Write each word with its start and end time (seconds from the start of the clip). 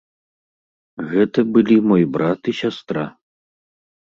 Гэта 1.11 1.39
былі 1.57 1.77
мой 1.91 2.03
брат 2.17 2.51
і 2.53 2.57
сястра. 2.63 3.03